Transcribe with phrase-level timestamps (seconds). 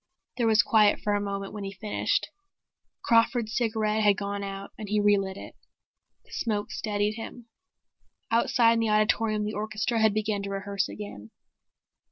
[0.37, 2.29] There was quiet for a moment when he finished.
[3.03, 5.53] Crawford's cigarette had gone out and he relit it.
[6.25, 7.49] The smoke steadied him.
[8.31, 11.29] Outside, in the auditorium the orchestra had begun to rehearse again.